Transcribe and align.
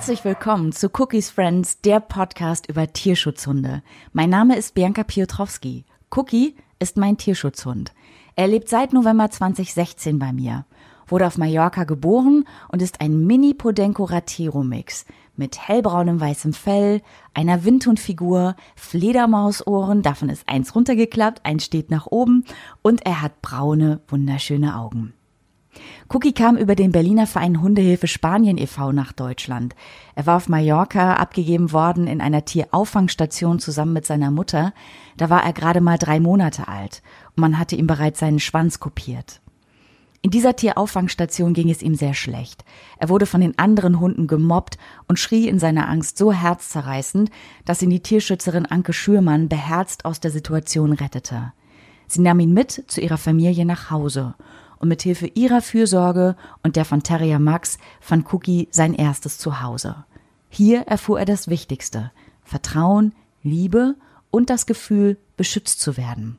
Herzlich 0.00 0.24
willkommen 0.24 0.72
zu 0.72 0.88
Cookies 0.98 1.28
Friends, 1.28 1.82
der 1.82 2.00
Podcast 2.00 2.70
über 2.70 2.90
Tierschutzhunde. 2.90 3.82
Mein 4.14 4.30
Name 4.30 4.56
ist 4.56 4.72
Bianca 4.72 5.04
Piotrowski. 5.04 5.84
Cookie 6.16 6.56
ist 6.78 6.96
mein 6.96 7.18
Tierschutzhund. 7.18 7.92
Er 8.34 8.48
lebt 8.48 8.70
seit 8.70 8.94
November 8.94 9.30
2016 9.30 10.18
bei 10.18 10.32
mir, 10.32 10.64
wurde 11.06 11.26
auf 11.26 11.36
Mallorca 11.36 11.84
geboren 11.84 12.46
und 12.68 12.80
ist 12.80 13.02
ein 13.02 13.26
Mini-Podenco 13.26 14.04
Ratero-Mix 14.04 15.04
mit 15.36 15.68
hellbraunem 15.68 16.18
weißem 16.18 16.54
Fell, 16.54 17.02
einer 17.34 17.64
Windhundfigur, 17.64 18.56
Fledermausohren, 18.76 20.00
davon 20.00 20.30
ist 20.30 20.48
eins 20.48 20.74
runtergeklappt, 20.74 21.44
eins 21.44 21.66
steht 21.66 21.90
nach 21.90 22.06
oben 22.06 22.46
und 22.80 23.04
er 23.04 23.20
hat 23.20 23.42
braune, 23.42 24.00
wunderschöne 24.08 24.78
Augen. 24.78 25.12
Cookie 26.08 26.32
kam 26.32 26.56
über 26.56 26.74
den 26.74 26.90
Berliner 26.90 27.26
Verein 27.26 27.60
Hundehilfe 27.60 28.08
Spanien 28.08 28.58
e.V. 28.58 28.90
nach 28.92 29.12
Deutschland. 29.12 29.76
Er 30.16 30.26
war 30.26 30.36
auf 30.36 30.48
Mallorca 30.48 31.14
abgegeben 31.14 31.72
worden 31.72 32.06
in 32.06 32.20
einer 32.20 32.44
Tierauffangstation 32.44 33.60
zusammen 33.60 33.92
mit 33.92 34.06
seiner 34.06 34.30
Mutter. 34.30 34.72
Da 35.16 35.30
war 35.30 35.44
er 35.44 35.52
gerade 35.52 35.80
mal 35.80 35.98
drei 35.98 36.18
Monate 36.18 36.66
alt 36.66 37.02
und 37.36 37.40
man 37.42 37.58
hatte 37.58 37.76
ihm 37.76 37.86
bereits 37.86 38.18
seinen 38.18 38.40
Schwanz 38.40 38.80
kopiert. 38.80 39.40
In 40.22 40.30
dieser 40.30 40.54
Tierauffangstation 40.54 41.54
ging 41.54 41.70
es 41.70 41.80
ihm 41.80 41.94
sehr 41.94 42.12
schlecht. 42.12 42.64
Er 42.98 43.08
wurde 43.08 43.24
von 43.24 43.40
den 43.40 43.58
anderen 43.58 44.00
Hunden 44.00 44.26
gemobbt 44.26 44.76
und 45.08 45.18
schrie 45.18 45.48
in 45.48 45.58
seiner 45.58 45.88
Angst 45.88 46.18
so 46.18 46.30
herzzerreißend, 46.32 47.30
dass 47.64 47.80
ihn 47.80 47.88
die 47.88 48.02
Tierschützerin 48.02 48.66
Anke 48.66 48.92
Schürmann 48.92 49.48
beherzt 49.48 50.04
aus 50.04 50.20
der 50.20 50.30
Situation 50.30 50.92
rettete. 50.92 51.52
Sie 52.06 52.20
nahm 52.20 52.40
ihn 52.40 52.52
mit 52.52 52.84
zu 52.88 53.00
ihrer 53.00 53.16
Familie 53.16 53.64
nach 53.64 53.90
Hause 53.90 54.34
und 54.80 54.88
mit 54.88 55.02
Hilfe 55.02 55.26
ihrer 55.26 55.62
Fürsorge 55.62 56.34
und 56.64 56.74
der 56.74 56.84
von 56.84 57.04
Terrier 57.04 57.38
Max 57.38 57.78
fand 58.00 58.32
Cookie 58.32 58.66
sein 58.72 58.94
erstes 58.94 59.38
Zuhause. 59.38 60.04
Hier 60.48 60.80
erfuhr 60.82 61.20
er 61.20 61.26
das 61.26 61.46
Wichtigste: 61.46 62.10
Vertrauen, 62.42 63.14
Liebe 63.44 63.94
und 64.32 64.50
das 64.50 64.66
Gefühl, 64.66 65.16
beschützt 65.36 65.80
zu 65.80 65.96
werden. 65.96 66.38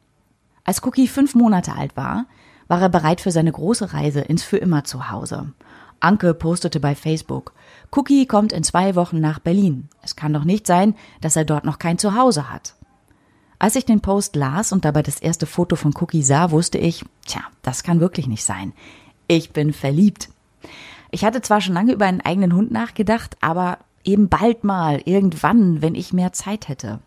Als 0.65 0.83
Cookie 0.83 1.07
fünf 1.07 1.33
Monate 1.33 1.73
alt 1.73 1.95
war, 1.95 2.25
war 2.67 2.81
er 2.81 2.89
bereit 2.89 3.21
für 3.21 3.31
seine 3.31 3.51
große 3.51 3.93
Reise 3.93 4.21
ins 4.21 4.43
Für 4.43 4.57
immer 4.57 4.83
Zuhause. 4.83 5.53
Anke 5.99 6.33
postete 6.33 6.79
bei 6.79 6.95
Facebook, 6.95 7.53
Cookie 7.91 8.25
kommt 8.25 8.53
in 8.53 8.63
zwei 8.63 8.95
Wochen 8.95 9.19
nach 9.19 9.39
Berlin. 9.39 9.89
Es 10.01 10.15
kann 10.15 10.33
doch 10.33 10.45
nicht 10.45 10.65
sein, 10.65 10.95
dass 11.21 11.35
er 11.35 11.45
dort 11.45 11.63
noch 11.63 11.77
kein 11.77 11.99
Zuhause 11.99 12.51
hat. 12.51 12.75
Als 13.61 13.75
ich 13.75 13.85
den 13.85 14.01
Post 14.01 14.35
las 14.35 14.71
und 14.71 14.85
dabei 14.85 15.03
das 15.03 15.19
erste 15.19 15.45
Foto 15.45 15.75
von 15.75 15.93
Cookie 15.99 16.23
sah, 16.23 16.49
wusste 16.49 16.79
ich, 16.79 17.05
tja, 17.27 17.41
das 17.61 17.83
kann 17.83 17.99
wirklich 17.99 18.25
nicht 18.25 18.43
sein. 18.43 18.73
Ich 19.27 19.51
bin 19.51 19.71
verliebt. 19.71 20.29
Ich 21.11 21.23
hatte 21.23 21.43
zwar 21.43 21.61
schon 21.61 21.75
lange 21.75 21.93
über 21.93 22.07
einen 22.07 22.21
eigenen 22.21 22.55
Hund 22.55 22.71
nachgedacht, 22.71 23.37
aber 23.39 23.77
eben 24.03 24.29
bald 24.29 24.63
mal, 24.63 24.99
irgendwann, 25.05 25.83
wenn 25.83 25.93
ich 25.93 26.11
mehr 26.11 26.33
Zeit 26.33 26.69
hätte. 26.69 27.01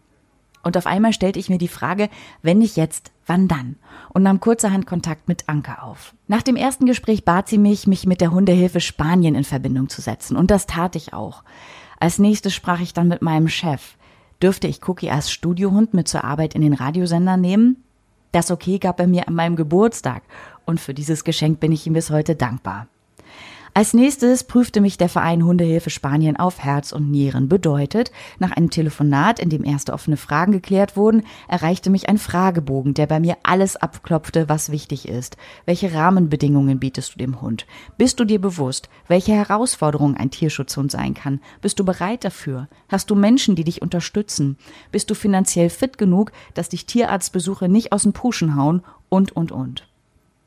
Und 0.63 0.77
auf 0.77 0.87
einmal 0.87 1.13
stellte 1.13 1.41
ich 1.41 1.49
mir 1.49 1.59
die 1.59 1.67
Frage, 1.67 2.09
wenn 2.43 2.59
nicht 2.59 2.77
jetzt, 2.77 3.11
wann 3.27 3.49
dann? 3.49 3.75
Und 4.11 4.23
nahm 4.23 4.39
kurzerhand 4.39 4.87
Kontakt 4.87 5.27
mit 5.27 5.49
Anke 5.49 5.83
auf. 5.83 6.15
Nach 6.29 6.43
dem 6.43 6.55
ersten 6.55 6.87
Gespräch 6.87 7.25
bat 7.25 7.49
sie 7.49 7.59
mich, 7.59 7.89
mich 7.89 8.07
mit 8.07 8.21
der 8.21 8.31
Hundehilfe 8.31 8.81
Spanien 8.81 9.35
in 9.35 9.43
Verbindung 9.43 9.89
zu 9.89 10.01
setzen. 10.01 10.37
Und 10.37 10.53
das 10.53 10.67
tat 10.67 10.95
ich 10.95 11.15
auch. 11.15 11.43
Als 11.99 12.21
nächstes 12.21 12.55
sprach 12.55 12.79
ich 12.79 12.95
dann 12.95 13.09
mit 13.09 13.23
meinem 13.23 13.49
Chef. 13.49 13.97
Dürfte 14.43 14.67
ich 14.67 14.87
Cookie 14.89 15.11
als 15.11 15.31
Studiohund 15.31 15.95
mit 15.95 16.09
zur 16.09 16.25
Arbeit 16.25 16.55
in 16.55 16.63
den 16.63 16.75
Radiosender 16.75 17.37
nehmen? 17.37 17.83
Das 18.33 18.51
Okay 18.51 18.79
gab 18.79 18.99
er 18.99 19.07
mir 19.07 19.29
an 19.29 19.35
meinem 19.35 19.57
Geburtstag 19.57 20.23
und 20.65 20.81
für 20.81 20.95
dieses 20.95 21.25
Geschenk 21.25 21.61
bin 21.61 21.73
ich 21.73 21.87
ihm 21.87 21.93
bis 21.93 22.11
heute 22.11 22.35
dankbar. 22.35 22.89
Als 23.77 23.93
nächstes 23.93 24.45
prüfte 24.45 24.81
mich 24.81 24.99
der 24.99 25.09
Verein 25.09 25.45
Hundehilfe 25.45 25.91
Spanien 25.91 26.37
auf 26.37 26.61
Herz 26.61 26.93
und 26.93 27.11
Nieren. 27.11 27.49
Bedeutet, 27.49 28.13
nach 28.39 28.53
einem 28.53 28.71
Telefonat, 28.71 29.41
in 29.41 29.51
dem 29.51 29.65
erste 29.65 29.93
offene 29.93 30.17
Fragen 30.17 30.53
geklärt 30.53 30.97
wurden, 30.97 31.25
erreichte 31.49 31.91
mich 31.91 32.09
ein 32.09 32.19
Fragebogen, 32.19 32.95
der 32.95 33.09
bei 33.09 33.19
mir 33.19 33.37
alles 33.43 33.75
abklopfte, 33.75 34.49
was 34.49 34.71
wichtig 34.71 35.09
ist. 35.09 35.37
Welche 35.67 35.93
Rahmenbedingungen 35.93 36.79
bietest 36.79 37.15
du 37.15 37.19
dem 37.19 37.41
Hund? 37.41 37.67
Bist 37.99 38.21
du 38.21 38.25
dir 38.25 38.41
bewusst, 38.41 38.89
welche 39.09 39.33
Herausforderungen 39.33 40.17
ein 40.17 40.31
Tierschutzhund 40.31 40.93
sein 40.93 41.15
kann? 41.15 41.41
Bist 41.61 41.81
du 41.81 41.85
bereit 41.85 42.23
dafür? 42.23 42.69
Hast 42.89 43.11
du 43.11 43.17
Menschen, 43.17 43.57
die 43.57 43.65
dich 43.65 43.83
unterstützen? 43.83 44.57
Bist 44.93 45.11
du 45.11 45.17
finanziell 45.17 45.69
fit 45.69 45.99
genug, 45.99 46.31
dass 46.55 46.69
dich 46.69 46.87
Tierarztbesuche 46.87 47.69
nicht 47.69 47.91
aus 47.91 48.05
dem 48.05 48.13
Puschen 48.13 48.55
hauen? 48.55 48.83
Und, 49.09 49.33
und, 49.35 49.51
und. 49.51 49.85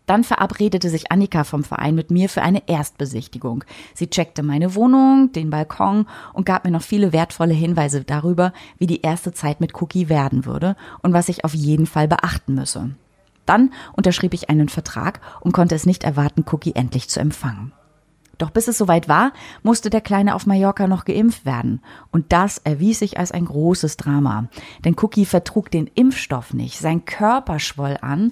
Dann 0.07 0.23
verabredete 0.23 0.89
sich 0.89 1.11
Annika 1.11 1.43
vom 1.43 1.63
Verein 1.63 1.93
mit 1.93 2.09
mir 2.09 2.29
für 2.29 2.41
eine 2.41 2.67
Erstbesichtigung. 2.67 3.63
Sie 3.93 4.09
checkte 4.09 4.41
meine 4.41 4.73
Wohnung, 4.73 5.33
den 5.33 5.49
Balkon 5.51 6.07
und 6.33 6.45
gab 6.45 6.65
mir 6.65 6.71
noch 6.71 6.81
viele 6.81 7.13
wertvolle 7.13 7.53
Hinweise 7.53 8.03
darüber, 8.03 8.53
wie 8.79 8.87
die 8.87 9.01
erste 9.01 9.33
Zeit 9.33 9.59
mit 9.59 9.79
Cookie 9.79 10.09
werden 10.09 10.45
würde 10.45 10.75
und 11.03 11.13
was 11.13 11.29
ich 11.29 11.43
auf 11.43 11.53
jeden 11.53 11.85
Fall 11.85 12.07
beachten 12.07 12.55
müsse. 12.55 12.95
Dann 13.45 13.71
unterschrieb 13.93 14.33
ich 14.33 14.49
einen 14.49 14.69
Vertrag 14.69 15.19
und 15.41 15.51
konnte 15.51 15.75
es 15.75 15.85
nicht 15.85 16.03
erwarten, 16.03 16.45
Cookie 16.51 16.75
endlich 16.75 17.09
zu 17.09 17.19
empfangen. 17.19 17.73
Doch 18.37 18.51
bis 18.51 18.67
es 18.67 18.77
soweit 18.77 19.09
war, 19.09 19.33
musste 19.63 19.89
der 19.89 20.01
Kleine 20.01 20.35
auf 20.35 20.45
Mallorca 20.45 20.87
noch 20.87 21.05
geimpft 21.05 21.45
werden. 21.45 21.81
Und 22.11 22.31
das 22.31 22.59
erwies 22.59 22.99
sich 22.99 23.17
als 23.17 23.31
ein 23.31 23.45
großes 23.45 23.97
Drama. 23.97 24.47
Denn 24.85 24.95
Cookie 25.01 25.25
vertrug 25.25 25.71
den 25.71 25.87
Impfstoff 25.95 26.53
nicht. 26.53 26.77
Sein 26.77 27.05
Körper 27.05 27.59
schwoll 27.59 27.97
an 28.01 28.31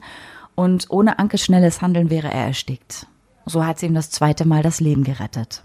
und 0.55 0.88
ohne 0.89 1.19
Ankes 1.19 1.43
schnelles 1.43 1.81
Handeln 1.81 2.09
wäre 2.09 2.27
er 2.27 2.47
erstickt. 2.47 3.07
So 3.45 3.66
hat 3.66 3.79
sie 3.79 3.85
ihm 3.85 3.93
das 3.93 4.09
zweite 4.09 4.45
Mal 4.45 4.63
das 4.63 4.79
Leben 4.79 5.03
gerettet. 5.03 5.63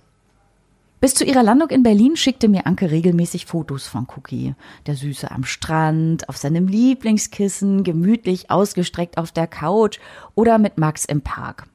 Bis 1.00 1.14
zu 1.14 1.24
ihrer 1.24 1.42
Landung 1.42 1.70
in 1.70 1.82
Berlin 1.82 2.14
schickte 2.14 2.46
mir 2.46 2.66
Anke 2.66 2.90
regelmäßig 2.90 3.46
Fotos 3.46 3.86
von 3.86 4.06
Cookie. 4.14 4.54
Der 4.84 4.96
Süße 4.96 5.30
am 5.30 5.44
Strand, 5.44 6.28
auf 6.28 6.36
seinem 6.36 6.68
Lieblingskissen, 6.68 7.84
gemütlich 7.84 8.50
ausgestreckt 8.50 9.16
auf 9.16 9.32
der 9.32 9.46
Couch 9.46 9.98
oder 10.34 10.58
mit 10.58 10.76
Max 10.76 11.06
im 11.06 11.22
Park. 11.22 11.68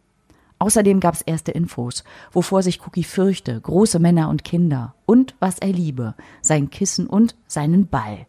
Außerdem 0.59 0.99
gab's 0.99 1.21
erste 1.21 1.51
Infos, 1.51 2.03
wovor 2.31 2.61
sich 2.61 2.85
Cookie 2.85 3.03
fürchte, 3.03 3.59
große 3.59 3.97
Männer 3.97 4.29
und 4.29 4.43
Kinder 4.43 4.93
und 5.07 5.33
was 5.39 5.57
er 5.57 5.69
liebe, 5.69 6.13
sein 6.41 6.69
Kissen 6.69 7.07
und 7.07 7.35
seinen 7.47 7.87
Ball. 7.87 8.27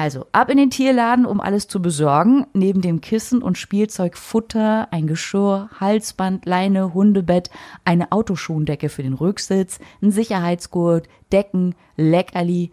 Also 0.00 0.24
ab 0.32 0.48
in 0.48 0.56
den 0.56 0.70
Tierladen, 0.70 1.26
um 1.26 1.42
alles 1.42 1.68
zu 1.68 1.82
besorgen. 1.82 2.46
Neben 2.54 2.80
dem 2.80 3.02
Kissen 3.02 3.42
und 3.42 3.58
Spielzeug 3.58 4.16
Futter, 4.16 4.88
ein 4.92 5.06
Geschirr, 5.06 5.68
Halsband, 5.78 6.46
Leine, 6.46 6.94
Hundebett, 6.94 7.50
eine 7.84 8.10
Autoschuhendecke 8.10 8.88
für 8.88 9.02
den 9.02 9.12
Rücksitz, 9.12 9.78
ein 10.00 10.10
Sicherheitsgurt, 10.10 11.06
Decken, 11.32 11.74
Leckerli. 11.98 12.70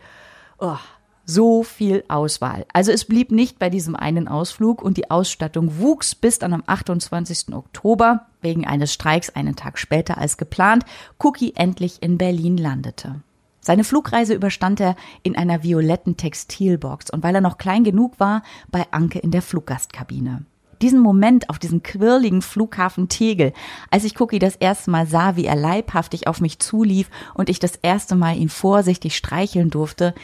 Oh, 0.57 0.77
so 1.25 1.63
viel 1.63 2.05
Auswahl. 2.07 2.65
Also 2.71 2.93
es 2.93 3.03
blieb 3.03 3.33
nicht 3.33 3.59
bei 3.59 3.69
diesem 3.69 3.97
einen 3.97 4.29
Ausflug 4.29 4.81
und 4.81 4.95
die 4.95 5.11
Ausstattung 5.11 5.79
wuchs 5.79 6.15
bis 6.15 6.39
dann 6.39 6.53
am 6.53 6.63
28. 6.65 7.53
Oktober, 7.53 8.27
wegen 8.39 8.65
eines 8.65 8.93
Streiks 8.93 9.31
einen 9.31 9.57
Tag 9.57 9.79
später 9.79 10.17
als 10.17 10.37
geplant, 10.37 10.85
Cookie 11.21 11.51
endlich 11.57 12.01
in 12.01 12.17
Berlin 12.17 12.55
landete. 12.55 13.21
Seine 13.67 13.83
Flugreise 13.83 14.33
überstand 14.33 14.79
er 14.79 14.95
in 15.23 15.35
einer 15.35 15.61
violetten 15.61 16.15
Textilbox 16.15 17.09
und 17.09 17.21
weil 17.21 17.35
er 17.35 17.41
noch 17.41 17.57
klein 17.57 17.83
genug 17.83 18.17
war, 18.17 18.41
bei 18.71 18.85
Anke 18.91 19.19
in 19.19 19.29
der 19.29 19.41
Fluggastkabine. 19.41 20.45
Diesen 20.81 21.01
Moment 21.01 21.49
auf 21.49 21.59
diesem 21.59 21.83
quirligen 21.83 22.41
Flughafen 22.41 23.09
Tegel, 23.09 23.51
als 23.91 24.05
ich 24.05 24.21
Cookie 24.21 24.39
das 24.39 24.55
erste 24.55 24.89
Mal 24.89 25.05
sah, 25.05 25.35
wie 25.35 25.43
er 25.43 25.57
leibhaftig 25.57 26.27
auf 26.27 26.39
mich 26.39 26.59
zulief 26.59 27.09
und 27.33 27.49
ich 27.49 27.59
das 27.59 27.75
erste 27.75 28.15
Mal 28.15 28.37
ihn 28.37 28.47
vorsichtig 28.47 29.17
streicheln 29.17 29.69
durfte, 29.69 30.15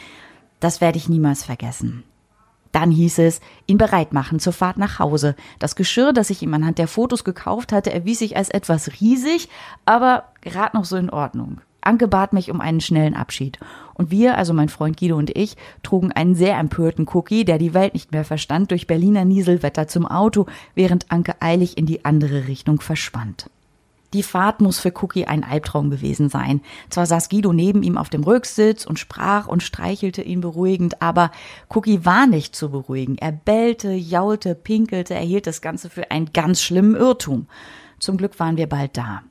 das 0.58 0.80
werde 0.80 0.96
ich 0.96 1.10
niemals 1.10 1.44
vergessen. 1.44 2.02
Dann 2.72 2.90
hieß 2.90 3.18
es, 3.18 3.42
ihn 3.66 3.76
bereit 3.76 4.14
machen 4.14 4.40
zur 4.40 4.54
Fahrt 4.54 4.78
nach 4.78 4.98
Hause. 4.98 5.36
Das 5.58 5.76
Geschirr, 5.76 6.14
das 6.14 6.30
ich 6.30 6.40
ihm 6.40 6.54
anhand 6.54 6.78
der 6.78 6.88
Fotos 6.88 7.24
gekauft 7.24 7.72
hatte, 7.72 7.92
erwies 7.92 8.20
sich 8.20 8.38
als 8.38 8.48
etwas 8.48 9.02
riesig, 9.02 9.50
aber 9.84 10.32
gerade 10.40 10.78
noch 10.78 10.86
so 10.86 10.96
in 10.96 11.10
Ordnung. 11.10 11.60
Anke 11.86 12.08
bat 12.08 12.32
mich 12.32 12.50
um 12.50 12.60
einen 12.60 12.80
schnellen 12.80 13.14
Abschied. 13.14 13.58
Und 13.94 14.10
wir, 14.10 14.36
also 14.36 14.52
mein 14.52 14.68
Freund 14.68 14.98
Guido 14.98 15.16
und 15.16 15.36
ich, 15.36 15.56
trugen 15.82 16.12
einen 16.12 16.34
sehr 16.34 16.58
empörten 16.58 17.06
Cookie, 17.12 17.44
der 17.44 17.58
die 17.58 17.74
Welt 17.74 17.94
nicht 17.94 18.12
mehr 18.12 18.24
verstand, 18.24 18.70
durch 18.70 18.86
Berliner 18.86 19.24
Nieselwetter 19.24 19.86
zum 19.88 20.06
Auto, 20.06 20.46
während 20.74 21.10
Anke 21.10 21.40
eilig 21.40 21.78
in 21.78 21.86
die 21.86 22.04
andere 22.04 22.48
Richtung 22.48 22.80
verschwand. 22.80 23.50
Die 24.14 24.22
Fahrt 24.22 24.60
muss 24.60 24.78
für 24.78 24.92
Cookie 25.02 25.26
ein 25.26 25.42
Albtraum 25.42 25.90
gewesen 25.90 26.28
sein. 26.28 26.60
Zwar 26.88 27.04
saß 27.04 27.28
Guido 27.28 27.52
neben 27.52 27.82
ihm 27.82 27.98
auf 27.98 28.08
dem 28.08 28.22
Rücksitz 28.22 28.86
und 28.86 29.00
sprach 29.00 29.48
und 29.48 29.64
streichelte 29.64 30.22
ihn 30.22 30.40
beruhigend, 30.40 31.02
aber 31.02 31.32
Cookie 31.68 32.04
war 32.04 32.28
nicht 32.28 32.54
zu 32.54 32.70
beruhigen. 32.70 33.18
Er 33.18 33.32
bellte, 33.32 33.90
jaulte, 33.90 34.54
pinkelte, 34.54 35.14
er 35.14 35.20
hielt 35.20 35.48
das 35.48 35.60
Ganze 35.60 35.90
für 35.90 36.12
einen 36.12 36.32
ganz 36.32 36.62
schlimmen 36.62 36.94
Irrtum. 36.94 37.48
Zum 37.98 38.16
Glück 38.16 38.38
waren 38.38 38.56
wir 38.56 38.68
bald 38.68 38.96
da. 38.96 39.22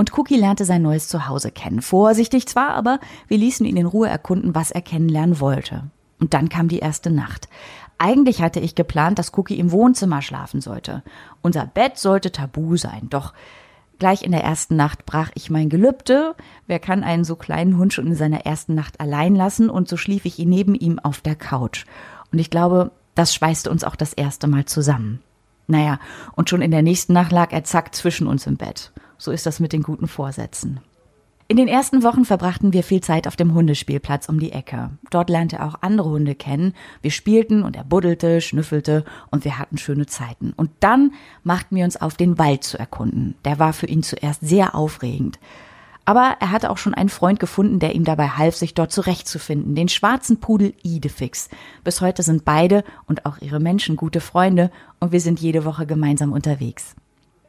Und 0.00 0.16
Cookie 0.16 0.38
lernte 0.38 0.64
sein 0.64 0.80
neues 0.80 1.08
Zuhause 1.08 1.50
kennen. 1.50 1.82
Vorsichtig 1.82 2.48
zwar, 2.48 2.70
aber 2.70 3.00
wir 3.28 3.36
ließen 3.36 3.66
ihn 3.66 3.76
in 3.76 3.84
Ruhe 3.84 4.08
erkunden, 4.08 4.54
was 4.54 4.70
er 4.70 4.80
kennenlernen 4.80 5.40
wollte. 5.40 5.90
Und 6.18 6.32
dann 6.32 6.48
kam 6.48 6.68
die 6.68 6.78
erste 6.78 7.10
Nacht. 7.10 7.50
Eigentlich 7.98 8.40
hatte 8.40 8.60
ich 8.60 8.74
geplant, 8.74 9.18
dass 9.18 9.36
Cookie 9.36 9.58
im 9.58 9.72
Wohnzimmer 9.72 10.22
schlafen 10.22 10.62
sollte. 10.62 11.02
Unser 11.42 11.66
Bett 11.66 11.98
sollte 11.98 12.32
tabu 12.32 12.78
sein, 12.78 13.08
doch 13.10 13.34
Gleich 13.98 14.22
in 14.22 14.32
der 14.32 14.42
ersten 14.42 14.76
Nacht 14.76 15.04
brach 15.04 15.30
ich 15.34 15.50
mein 15.50 15.68
Gelübde. 15.68 16.34
Wer 16.66 16.78
kann 16.78 17.04
einen 17.04 17.24
so 17.24 17.36
kleinen 17.36 17.76
Hund 17.76 17.92
schon 17.92 18.06
in 18.06 18.14
seiner 18.14 18.46
ersten 18.46 18.74
Nacht 18.74 18.98
allein 19.00 19.34
lassen? 19.34 19.68
Und 19.68 19.86
so 19.86 19.98
schlief 19.98 20.24
ich 20.24 20.38
neben 20.38 20.74
ihm 20.74 20.98
auf 20.98 21.20
der 21.20 21.36
Couch. 21.36 21.84
Und 22.32 22.38
ich 22.38 22.48
glaube, 22.48 22.92
das 23.14 23.34
schweißte 23.34 23.70
uns 23.70 23.84
auch 23.84 23.96
das 23.96 24.14
erste 24.14 24.46
Mal 24.46 24.64
zusammen. 24.64 25.20
Naja, 25.66 25.98
und 26.34 26.48
schon 26.48 26.62
in 26.62 26.70
der 26.70 26.80
nächsten 26.80 27.12
Nacht 27.12 27.32
lag 27.32 27.52
er 27.52 27.64
zack 27.64 27.94
zwischen 27.94 28.26
uns 28.26 28.46
im 28.46 28.56
Bett. 28.56 28.90
So 29.20 29.32
ist 29.32 29.44
das 29.44 29.60
mit 29.60 29.74
den 29.74 29.82
guten 29.82 30.08
Vorsätzen. 30.08 30.80
In 31.46 31.58
den 31.58 31.68
ersten 31.68 32.02
Wochen 32.02 32.24
verbrachten 32.24 32.72
wir 32.72 32.82
viel 32.82 33.02
Zeit 33.02 33.26
auf 33.26 33.36
dem 33.36 33.52
Hundespielplatz 33.52 34.30
um 34.30 34.40
die 34.40 34.52
Ecke. 34.52 34.92
Dort 35.10 35.28
lernte 35.28 35.56
er 35.56 35.66
auch 35.66 35.82
andere 35.82 36.08
Hunde 36.08 36.34
kennen. 36.34 36.74
Wir 37.02 37.10
spielten 37.10 37.62
und 37.62 37.76
er 37.76 37.84
buddelte, 37.84 38.40
schnüffelte 38.40 39.04
und 39.30 39.44
wir 39.44 39.58
hatten 39.58 39.76
schöne 39.76 40.06
Zeiten. 40.06 40.54
Und 40.56 40.70
dann 40.80 41.12
machten 41.42 41.76
wir 41.76 41.84
uns 41.84 42.00
auf, 42.00 42.14
den 42.14 42.38
Wald 42.38 42.64
zu 42.64 42.78
erkunden. 42.78 43.34
Der 43.44 43.58
war 43.58 43.74
für 43.74 43.86
ihn 43.86 44.02
zuerst 44.02 44.40
sehr 44.40 44.74
aufregend. 44.74 45.38
Aber 46.06 46.36
er 46.40 46.50
hatte 46.50 46.70
auch 46.70 46.78
schon 46.78 46.94
einen 46.94 47.10
Freund 47.10 47.40
gefunden, 47.40 47.78
der 47.78 47.94
ihm 47.94 48.04
dabei 48.04 48.28
half, 48.28 48.56
sich 48.56 48.72
dort 48.72 48.90
zurechtzufinden, 48.90 49.74
den 49.74 49.88
schwarzen 49.88 50.40
Pudel 50.40 50.72
Idefix. 50.82 51.50
Bis 51.84 52.00
heute 52.00 52.22
sind 52.22 52.46
beide 52.46 52.84
und 53.06 53.26
auch 53.26 53.36
ihre 53.38 53.60
Menschen 53.60 53.96
gute 53.96 54.20
Freunde 54.20 54.70
und 54.98 55.12
wir 55.12 55.20
sind 55.20 55.40
jede 55.40 55.66
Woche 55.66 55.84
gemeinsam 55.84 56.32
unterwegs. 56.32 56.94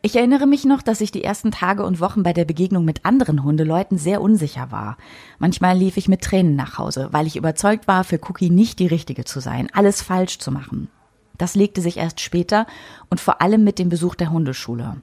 Ich 0.03 0.15
erinnere 0.15 0.47
mich 0.47 0.65
noch, 0.65 0.81
dass 0.81 0.99
ich 0.99 1.11
die 1.11 1.23
ersten 1.23 1.51
Tage 1.51 1.83
und 1.85 1.99
Wochen 1.99 2.23
bei 2.23 2.33
der 2.33 2.45
Begegnung 2.45 2.85
mit 2.85 3.05
anderen 3.05 3.43
Hundeleuten 3.43 3.99
sehr 3.99 4.19
unsicher 4.19 4.71
war. 4.71 4.97
Manchmal 5.37 5.77
lief 5.77 5.95
ich 5.95 6.07
mit 6.07 6.21
Tränen 6.21 6.55
nach 6.55 6.79
Hause, 6.79 7.09
weil 7.11 7.27
ich 7.27 7.35
überzeugt 7.35 7.87
war, 7.87 8.03
für 8.03 8.19
Cookie 8.27 8.49
nicht 8.49 8.79
die 8.79 8.87
Richtige 8.87 9.25
zu 9.25 9.39
sein, 9.39 9.69
alles 9.73 10.01
falsch 10.01 10.39
zu 10.39 10.51
machen. 10.51 10.89
Das 11.37 11.53
legte 11.53 11.81
sich 11.81 11.97
erst 11.97 12.19
später 12.19 12.65
und 13.11 13.19
vor 13.19 13.43
allem 13.43 13.63
mit 13.63 13.77
dem 13.77 13.89
Besuch 13.89 14.15
der 14.15 14.31
Hundeschule. 14.31 14.97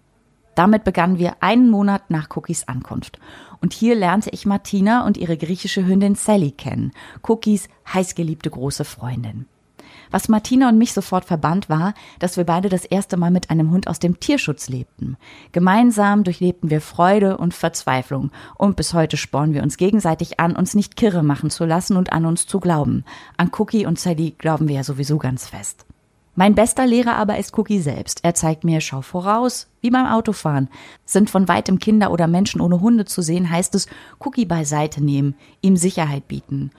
Damit 0.57 0.83
begannen 0.83 1.19
wir 1.19 1.37
einen 1.45 1.71
Monat 1.71 2.11
nach 2.11 2.29
Cookies 2.37 2.67
Ankunft. 2.67 3.21
Und 3.61 3.73
hier 3.73 3.95
lernte 3.95 4.31
ich 4.31 4.47
Martina 4.47 5.07
und 5.07 5.17
ihre 5.17 5.37
griechische 5.37 5.87
Hündin 5.87 6.17
Sally 6.17 6.51
kennen, 6.51 6.91
Cookies 7.23 7.69
heißgeliebte 7.95 8.51
große 8.51 8.85
Freundin. 8.85 9.47
Was 10.11 10.29
Martina 10.29 10.69
und 10.69 10.79
mich 10.79 10.93
sofort 10.93 11.25
verband, 11.25 11.69
war, 11.69 11.95
dass 12.19 12.37
wir 12.37 12.45
beide 12.45 12.69
das 12.69 12.85
erste 12.85 13.17
Mal 13.17 13.31
mit 13.31 13.51
einem 13.51 13.71
Hund 13.71 13.89
aus 13.89 13.99
dem 13.99 14.21
Tierschutz 14.21 14.69
lebten. 14.69 15.17
Gemeinsam 15.53 16.25
durchlebten 16.25 16.71
wir 16.71 16.81
Freude 16.81 17.37
und 17.37 17.55
Verzweiflung 17.55 18.31
und 18.57 18.77
bis 18.77 18.95
heute 18.95 19.17
spornen 19.17 19.55
wir 19.55 19.63
uns 19.63 19.77
gegenseitig 19.77 20.41
an, 20.41 20.57
uns 20.57 20.75
nicht 20.75 20.97
kirre 20.97 21.23
machen 21.23 21.51
zu 21.51 21.65
lassen 21.65 21.97
und 21.97 22.13
an 22.13 22.27
uns 22.27 22.47
zu 22.47 22.61
glauben. 22.61 23.05
An 23.37 23.51
Cookie 23.59 23.87
und 23.87 23.99
Sally 23.99 24.35
glauben 24.39 24.69
wir 24.69 24.77
ja 24.77 24.85
sowieso 24.85 25.19
ganz 25.19 25.47
fest. 25.47 25.85
Mein 26.39 26.55
bester 26.55 26.87
Lehrer 26.87 27.17
aber 27.17 27.37
ist 27.39 27.59
Cookie 27.59 27.81
selbst. 27.81 28.21
Er 28.23 28.33
zeigt 28.33 28.63
mir, 28.63 28.81
schau 28.81 29.03
voraus, 29.03 29.67
wie 29.81 29.91
beim 29.91 30.07
Autofahren. 30.07 30.69
Sind 31.05 31.31
von 31.31 31.49
weitem 31.49 31.81
Kinder 31.81 32.13
oder 32.13 32.29
Menschen 32.29 32.61
ohne 32.61 32.81
Hunde 32.81 33.07
zu 33.07 33.23
sehen, 33.23 33.51
heißt 33.51 33.75
es, 33.75 33.89
Cookie 34.21 34.47
beiseite 34.47 35.03
nehmen, 35.03 35.35
ihm 35.63 35.77
Sicherheit 35.77 36.29
bieten. 36.29 36.71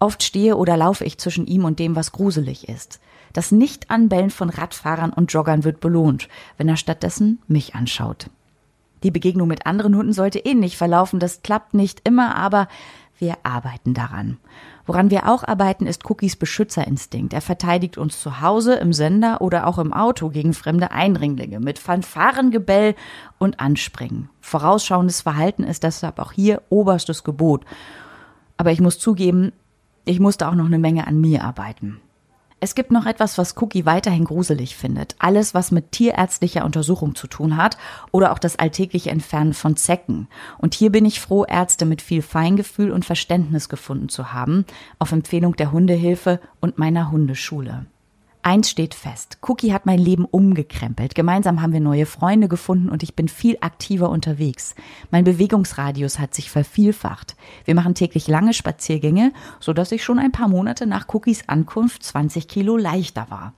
Oft 0.00 0.22
stehe 0.22 0.56
oder 0.56 0.76
laufe 0.76 1.04
ich 1.04 1.18
zwischen 1.18 1.46
ihm 1.46 1.64
und 1.64 1.78
dem, 1.78 1.94
was 1.94 2.10
gruselig 2.10 2.68
ist. 2.68 3.00
Das 3.32 3.52
Nicht-Anbellen 3.52 4.30
von 4.30 4.50
Radfahrern 4.50 5.12
und 5.12 5.32
Joggern 5.32 5.62
wird 5.62 5.78
belohnt, 5.78 6.28
wenn 6.56 6.68
er 6.68 6.76
stattdessen 6.76 7.40
mich 7.46 7.74
anschaut. 7.74 8.28
Die 9.02 9.10
Begegnung 9.10 9.46
mit 9.46 9.66
anderen 9.66 9.94
Hunden 9.96 10.12
sollte 10.12 10.40
ähnlich 10.40 10.76
verlaufen. 10.76 11.20
Das 11.20 11.42
klappt 11.42 11.74
nicht 11.74 12.00
immer, 12.08 12.34
aber 12.34 12.66
wir 13.18 13.36
arbeiten 13.42 13.92
daran. 13.94 14.38
Woran 14.86 15.10
wir 15.10 15.28
auch 15.28 15.44
arbeiten, 15.44 15.86
ist 15.86 16.08
Cookies 16.08 16.36
Beschützerinstinkt. 16.36 17.34
Er 17.34 17.42
verteidigt 17.42 17.98
uns 17.98 18.20
zu 18.20 18.40
Hause, 18.40 18.74
im 18.76 18.94
Sender 18.94 19.42
oder 19.42 19.66
auch 19.66 19.78
im 19.78 19.92
Auto 19.92 20.30
gegen 20.30 20.54
fremde 20.54 20.90
Eindringlinge 20.90 21.60
mit 21.60 21.78
Fanfarengebell 21.78 22.94
und 23.38 23.60
Anspringen. 23.60 24.30
Vorausschauendes 24.40 25.20
Verhalten 25.20 25.64
ist 25.64 25.82
deshalb 25.82 26.18
auch 26.18 26.32
hier 26.32 26.62
oberstes 26.70 27.22
Gebot. 27.22 27.64
Aber 28.56 28.72
ich 28.72 28.80
muss 28.80 28.98
zugeben, 28.98 29.52
ich 30.04 30.20
musste 30.20 30.48
auch 30.48 30.54
noch 30.54 30.66
eine 30.66 30.78
Menge 30.78 31.06
an 31.06 31.20
mir 31.20 31.44
arbeiten. 31.44 32.00
Es 32.62 32.74
gibt 32.74 32.90
noch 32.90 33.06
etwas, 33.06 33.38
was 33.38 33.56
Cookie 33.56 33.86
weiterhin 33.86 34.24
gruselig 34.24 34.76
findet. 34.76 35.16
Alles, 35.18 35.54
was 35.54 35.70
mit 35.70 35.92
tierärztlicher 35.92 36.66
Untersuchung 36.66 37.14
zu 37.14 37.26
tun 37.26 37.56
hat 37.56 37.78
oder 38.12 38.32
auch 38.32 38.38
das 38.38 38.58
alltägliche 38.58 39.10
Entfernen 39.10 39.54
von 39.54 39.76
Zecken. 39.76 40.28
Und 40.58 40.74
hier 40.74 40.92
bin 40.92 41.06
ich 41.06 41.20
froh, 41.20 41.44
Ärzte 41.46 41.86
mit 41.86 42.02
viel 42.02 42.20
Feingefühl 42.20 42.90
und 42.90 43.06
Verständnis 43.06 43.70
gefunden 43.70 44.10
zu 44.10 44.34
haben, 44.34 44.66
auf 44.98 45.12
Empfehlung 45.12 45.56
der 45.56 45.72
Hundehilfe 45.72 46.38
und 46.60 46.76
meiner 46.76 47.10
Hundeschule. 47.10 47.86
Eins 48.42 48.70
steht 48.70 48.94
fest. 48.94 49.36
Cookie 49.42 49.74
hat 49.74 49.84
mein 49.84 49.98
Leben 49.98 50.24
umgekrempelt. 50.24 51.14
Gemeinsam 51.14 51.60
haben 51.60 51.74
wir 51.74 51.80
neue 51.80 52.06
Freunde 52.06 52.48
gefunden 52.48 52.88
und 52.88 53.02
ich 53.02 53.14
bin 53.14 53.28
viel 53.28 53.58
aktiver 53.60 54.08
unterwegs. 54.08 54.74
Mein 55.10 55.24
Bewegungsradius 55.24 56.18
hat 56.18 56.34
sich 56.34 56.50
vervielfacht. 56.50 57.36
Wir 57.66 57.74
machen 57.74 57.94
täglich 57.94 58.28
lange 58.28 58.54
Spaziergänge, 58.54 59.34
so 59.60 59.74
dass 59.74 59.92
ich 59.92 60.02
schon 60.02 60.18
ein 60.18 60.32
paar 60.32 60.48
Monate 60.48 60.86
nach 60.86 61.06
Cookies 61.12 61.48
Ankunft 61.48 62.02
20 62.02 62.48
Kilo 62.48 62.78
leichter 62.78 63.26
war. 63.28 63.52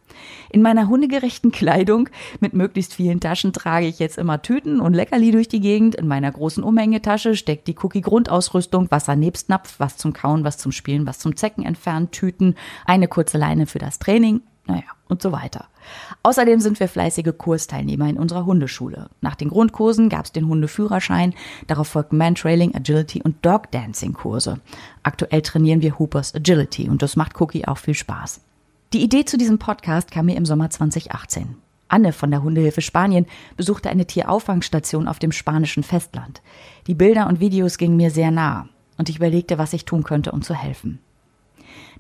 In 0.51 0.63
meiner 0.63 0.89
hundegerechten 0.89 1.53
Kleidung 1.53 2.09
mit 2.41 2.53
möglichst 2.53 2.95
vielen 2.95 3.21
Taschen 3.21 3.53
trage 3.53 3.87
ich 3.87 4.01
jetzt 4.01 4.19
immer 4.19 4.43
Tüten 4.43 4.81
und 4.81 4.95
Leckerli 4.95 5.31
durch 5.31 5.47
die 5.47 5.61
Gegend. 5.61 5.95
In 5.95 6.09
meiner 6.09 6.33
großen 6.33 6.65
Umhängetasche 6.65 7.37
steckt 7.37 7.69
die 7.69 7.77
Cookie 7.81 8.01
Grundausrüstung, 8.01 8.91
Wasser 8.91 9.15
nebst 9.15 9.49
Napf, 9.49 9.77
was 9.79 9.97
zum 9.97 10.13
Kauen, 10.13 10.43
was 10.43 10.59
zum 10.59 10.73
Spielen, 10.73 11.07
was 11.07 11.21
zum 11.21 11.37
Zecken 11.37 11.65
entfernen, 11.65 12.11
Tüten, 12.11 12.57
eine 12.85 13.07
kurze 13.07 13.39
Leine 13.39 13.67
für 13.67 13.79
das 13.79 14.01
Training, 14.01 14.41
naja, 14.67 14.83
und 15.09 15.23
so 15.23 15.33
weiter. 15.33 15.67
Außerdem 16.23 16.61
sind 16.61 16.79
wir 16.79 16.89
fleißige 16.89 17.33
Kursteilnehmer 17.37 18.09
in 18.09 18.17
unserer 18.17 18.47
Hundeschule. 18.47 19.11
Nach 19.21 19.35
den 19.35 19.49
Grundkursen 19.49 20.09
gab 20.09 20.27
es 20.27 20.33
den 20.33 20.47
Hundeführerschein, 20.47 21.35
darauf 21.67 21.89
folgten 21.89 22.17
Mantrailing, 22.17 22.75
Agility 22.75 23.23
und 23.23 23.45
Dog 23.45 23.71
Dancing 23.73 24.13
Kurse. 24.13 24.61
Aktuell 25.03 25.43
trainieren 25.43 25.83
wir 25.83 25.99
Hoopers 25.99 26.35
Agility 26.35 26.89
und 26.89 27.03
das 27.03 27.17
macht 27.17 27.41
Cookie 27.41 27.67
auch 27.67 27.79
viel 27.79 27.95
Spaß. 27.95 28.41
Die 28.93 29.03
Idee 29.03 29.25
zu 29.25 29.37
diesem 29.37 29.59
Podcast 29.59 30.11
kam 30.11 30.27
mir 30.27 30.37
im 30.37 30.47
Sommer 30.47 30.71
2018. 30.71 31.57
Anne 31.89 32.13
von 32.13 32.31
der 32.31 32.43
Hundehilfe 32.43 32.81
Spanien 32.81 33.27
besuchte 33.57 33.91
eine 33.91 34.07
Tierauffangstation 34.07 35.09
auf 35.09 35.19
dem 35.19 35.33
spanischen 35.33 35.83
Festland. 35.83 36.41
Die 36.87 36.95
Bilder 36.95 37.27
und 37.27 37.41
Videos 37.41 37.77
gingen 37.77 37.97
mir 37.97 38.11
sehr 38.11 38.31
nah 38.31 38.69
und 38.97 39.09
ich 39.09 39.17
überlegte, 39.17 39.59
was 39.59 39.73
ich 39.73 39.85
tun 39.85 40.05
könnte, 40.05 40.33
um 40.33 40.43
zu 40.43 40.55
helfen. 40.55 41.01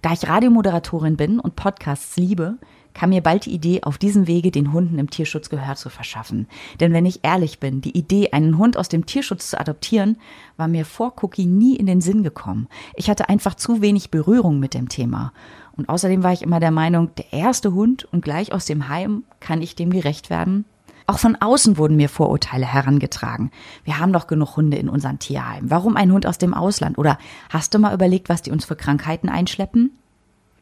Da 0.03 0.13
ich 0.13 0.29
Radiomoderatorin 0.29 1.17
bin 1.17 1.39
und 1.39 1.55
Podcasts 1.55 2.17
liebe, 2.17 2.59
kam 2.93 3.11
mir 3.11 3.23
bald 3.23 3.47
die 3.47 3.55
Idee, 3.55 3.85
auf 3.85 3.99
diesem 3.99 4.27
Wege 4.27 4.51
den 4.51 4.73
Hunden 4.73 4.99
im 4.99 5.09
Tierschutz 5.09 5.49
Gehör 5.49 5.77
zu 5.77 5.91
verschaffen. 5.91 6.49
Denn 6.81 6.93
wenn 6.93 7.07
ich 7.07 7.21
ehrlich 7.23 7.61
bin, 7.61 7.81
die 7.81 7.97
Idee, 7.97 8.33
einen 8.33 8.59
Hund 8.59 8.77
aus 8.77 8.89
dem 8.89 9.07
Tierschutz 9.07 9.51
zu 9.51 9.61
adoptieren, 9.61 10.19
war 10.57 10.67
mir 10.67 10.85
vor 10.85 11.15
Cookie 11.23 11.47
nie 11.47 11.77
in 11.77 11.87
den 11.87 12.01
Sinn 12.01 12.25
gekommen. 12.25 12.69
Ich 12.97 13.09
hatte 13.09 13.29
einfach 13.29 13.55
zu 13.55 13.81
wenig 13.81 14.11
Berührung 14.11 14.59
mit 14.59 14.75
dem 14.75 14.89
Thema. 14.89 15.33
Und 15.77 15.89
außerdem 15.89 16.25
war 16.25 16.33
ich 16.33 16.43
immer 16.43 16.59
der 16.59 16.73
Meinung, 16.73 17.15
der 17.15 17.33
erste 17.33 17.73
Hund 17.73 18.05
und 18.13 18.25
gleich 18.25 18.53
aus 18.53 18.67
dem 18.67 18.89
Heim, 18.89 19.23
kann 19.39 19.63
ich 19.63 19.77
dem 19.77 19.91
gerecht 19.91 20.31
werden? 20.31 20.65
Auch 21.13 21.19
von 21.19 21.37
außen 21.37 21.77
wurden 21.77 21.99
mir 21.99 22.09
Vorurteile 22.09 22.65
herangetragen. 22.65 23.51
Wir 23.85 23.99
haben 23.99 24.15
doch 24.15 24.27
genug 24.27 24.57
Hunde 24.57 24.79
in 24.79 24.89
unseren 24.89 25.19
Tierheimen. 25.19 25.71
Warum 25.71 25.95
ein 25.99 26.11
Hund 26.11 26.25
aus 26.25 26.39
dem 26.39 26.55
Ausland? 26.55 26.97
Oder 26.97 27.19
hast 27.51 27.75
du 27.75 27.79
mal 27.79 27.93
überlegt, 27.93 28.31
was 28.31 28.41
die 28.41 28.51
uns 28.51 28.65
für 28.65 28.77
Krankheiten 28.77 29.29
einschleppen? 29.29 29.91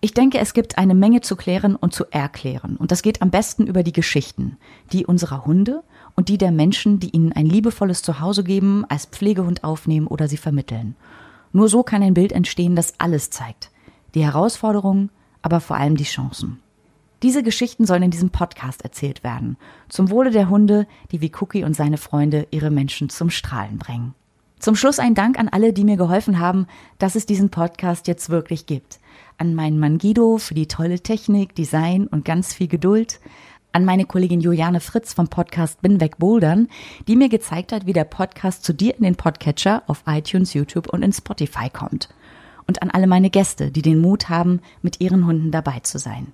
Ich 0.00 0.12
denke, 0.12 0.38
es 0.38 0.52
gibt 0.52 0.76
eine 0.76 0.97
Menge 0.97 1.21
zu 1.21 1.37
klären 1.37 1.76
und 1.76 1.95
zu 1.95 2.04
erklären. 2.11 2.76
Und 2.78 2.90
das 2.90 3.02
geht 3.02 3.23
am 3.23 3.30
besten 3.30 3.69
über 3.69 3.85
die 3.85 3.92
Geschichten. 3.92 4.57
Die 4.92 5.07
unserer 5.07 5.47
Hunde 5.47 5.85
und 6.16 6.28
die 6.28 6.37
der 6.37 6.50
Menschen, 6.50 6.99
die 6.99 7.11
ihnen 7.11 7.33
ein 7.33 7.47
liebevolles 7.47 8.02
Zuhause 8.02 8.42
geben, 8.42 8.85
als 8.88 9.07
Pflegehund 9.07 9.62
aufnehmen 9.62 10.09
oder 10.09 10.26
sie 10.26 10.37
vermitteln. 10.37 10.97
Nur 11.52 11.69
so 11.69 11.85
kann 11.85 12.02
ein 12.02 12.14
Bild 12.14 12.33
entstehen, 12.33 12.75
das 12.75 12.95
alles 12.99 13.30
zeigt. 13.30 13.71
Die 14.16 14.25
Herausforderungen, 14.25 15.11
aber 15.42 15.61
vor 15.61 15.76
allem 15.76 15.97
die 15.97 16.02
Chancen. 16.02 16.59
Diese 17.23 17.43
Geschichten 17.43 17.85
sollen 17.85 18.05
in 18.05 18.11
diesem 18.11 18.31
Podcast 18.31 18.83
erzählt 18.83 19.23
werden, 19.23 19.59
zum 19.91 20.11
Wohle 20.11 20.31
der 20.31 20.49
Hunde, 20.49 20.87
die 21.12 21.21
wie 21.21 21.31
Cookie 21.41 21.65
und 21.65 21.77
seine 21.77 21.99
Freunde 21.99 22.47
ihre 22.50 22.71
Menschen 22.71 23.11
zum 23.11 23.29
Strahlen 23.29 23.77
bringen. 23.77 24.15
Zum 24.59 24.75
Schluss 24.75 24.99
ein 24.99 25.15
Dank 25.15 25.39
an 25.39 25.49
alle, 25.49 25.73
die 25.73 25.85
mir 25.85 25.97
geholfen 25.97 26.39
haben, 26.39 26.67
dass 26.99 27.17
es 27.17 27.27
diesen 27.27 27.50
Podcast 27.50 28.09
jetzt 28.09 28.31
wirklich 28.31 28.67
gibt. 28.67 29.00
An 29.37 29.55
meinen 29.55 29.79
Mann 29.79 29.99
Guido 29.99 30.39
für 30.39 30.55
die 30.55 30.69
tolle 30.69 31.00
Technik, 31.00 31.55
Design 31.55 32.07
und 32.07 32.25
ganz 32.25 32.55
viel 32.55 32.69
Geduld. 32.69 33.21
An 33.73 33.85
meine 33.85 34.05
Kollegin 34.05 34.41
Juliane 34.41 34.81
Fritz 34.81 35.12
vom 35.12 35.29
Podcast 35.29 35.81
Bin 35.83 36.00
weg 36.00 36.19
Bouldern, 36.19 36.69
die 37.07 37.17
mir 37.17 37.29
gezeigt 37.29 37.73
hat, 37.73 37.87
wie 37.87 37.93
der 37.93 38.05
Podcast 38.05 38.65
zu 38.65 38.73
dir 38.73 38.95
in 38.97 39.05
den 39.05 39.17
Podcatcher 39.17 39.83
auf 39.87 40.05
iTunes, 40.07 40.55
YouTube 40.55 40.89
und 40.89 41.03
in 41.03 41.12
Spotify 41.12 41.71
kommt. 41.71 42.09
Und 42.67 42.83
an 42.83 42.91
alle 42.91 43.07
meine 43.07 43.31
Gäste, 43.31 43.71
die 43.71 43.83
den 43.83 44.00
Mut 44.00 44.29
haben, 44.29 44.61
mit 44.83 45.00
ihren 45.00 45.27
Hunden 45.27 45.50
dabei 45.50 45.81
zu 45.81 45.99
sein. 45.99 46.33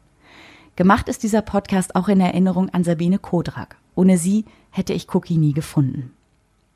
Gemacht 0.77 1.09
ist 1.09 1.23
dieser 1.23 1.41
Podcast 1.41 1.97
auch 1.97 2.07
in 2.07 2.21
Erinnerung 2.21 2.69
an 2.69 2.85
Sabine 2.85 3.19
Kodrak. 3.19 3.77
Ohne 3.95 4.19
sie 4.19 4.45
hätte 4.71 4.93
ich 4.93 5.13
Cookie 5.15 5.39
nie 5.39 5.55
gefunden. 5.55 6.13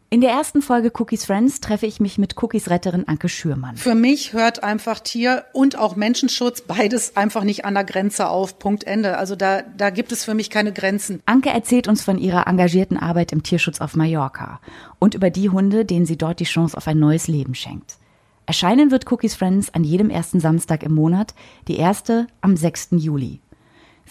In 0.08 0.22
der 0.22 0.30
ersten 0.30 0.62
Folge 0.62 0.90
Cookies 0.98 1.26
Friends 1.26 1.60
treffe 1.60 1.84
ich 1.84 2.00
mich 2.00 2.16
mit 2.16 2.42
Cookies 2.42 2.70
Retterin 2.70 3.06
Anke 3.06 3.28
Schürmann. 3.28 3.76
Für 3.76 3.94
mich 3.94 4.32
hört 4.32 4.64
einfach 4.64 5.00
Tier- 5.00 5.44
und 5.52 5.78
auch 5.78 5.96
Menschenschutz 5.96 6.62
beides 6.62 7.14
einfach 7.14 7.44
nicht 7.44 7.66
an 7.66 7.74
der 7.74 7.84
Grenze 7.84 8.28
auf. 8.28 8.58
Punkt 8.58 8.84
Ende. 8.84 9.18
Also 9.18 9.36
da, 9.36 9.60
da 9.60 9.90
gibt 9.90 10.12
es 10.12 10.24
für 10.24 10.34
mich 10.34 10.48
keine 10.48 10.72
Grenzen. 10.72 11.22
Anke 11.26 11.50
erzählt 11.50 11.86
uns 11.86 12.02
von 12.02 12.16
ihrer 12.16 12.46
engagierten 12.46 12.96
Arbeit 12.96 13.32
im 13.32 13.42
Tierschutz 13.42 13.82
auf 13.82 13.94
Mallorca 13.96 14.60
und 14.98 15.14
über 15.14 15.28
die 15.28 15.50
Hunde, 15.50 15.84
denen 15.84 16.06
sie 16.06 16.16
dort 16.16 16.40
die 16.40 16.44
Chance 16.44 16.74
auf 16.74 16.88
ein 16.88 16.98
neues 16.98 17.28
Leben 17.28 17.54
schenkt. 17.54 17.98
Erscheinen 18.46 18.90
wird 18.90 19.12
Cookies 19.12 19.36
Friends 19.36 19.74
an 19.74 19.84
jedem 19.84 20.08
ersten 20.08 20.40
Samstag 20.40 20.82
im 20.82 20.94
Monat, 20.94 21.34
die 21.68 21.76
erste 21.76 22.26
am 22.40 22.56
6. 22.56 22.88
Juli. 22.92 23.40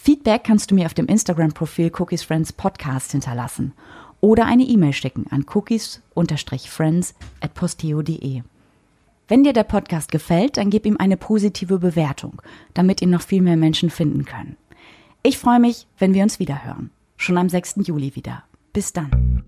Feedback 0.01 0.45
kannst 0.45 0.71
du 0.71 0.75
mir 0.75 0.85
auf 0.85 0.93
dem 0.93 1.07
Instagram-Profil 1.07 1.91
Cookies 1.99 2.23
Friends 2.23 2.53
Podcast 2.53 3.11
hinterlassen 3.11 3.73
oder 4.21 4.45
eine 4.45 4.63
E-Mail 4.63 4.93
schicken 4.93 5.25
an 5.29 5.45
cookies-friends 5.53 7.13
at 7.41 7.53
posteo.de. 7.53 8.41
Wenn 9.27 9.43
dir 9.43 9.51
der 9.51 9.65
Podcast 9.65 10.09
gefällt, 10.09 10.55
dann 10.55 10.69
gib 10.69 10.85
ihm 10.85 10.95
eine 10.97 11.17
positive 11.17 11.79
Bewertung, 11.79 12.41
damit 12.73 13.01
ihn 13.01 13.09
noch 13.09 13.21
viel 13.21 13.41
mehr 13.41 13.57
Menschen 13.57 13.89
finden 13.89 14.23
können. 14.23 14.55
Ich 15.21 15.37
freue 15.37 15.59
mich, 15.59 15.85
wenn 15.97 16.13
wir 16.13 16.23
uns 16.23 16.39
wieder 16.39 16.63
hören. 16.63 16.91
Schon 17.17 17.37
am 17.37 17.49
6. 17.49 17.81
Juli 17.83 18.15
wieder. 18.15 18.43
Bis 18.71 18.93
dann. 18.93 19.43